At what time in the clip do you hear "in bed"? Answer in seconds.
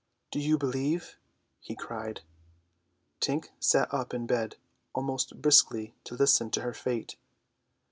4.15-4.55